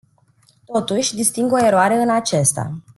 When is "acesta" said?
2.09-2.81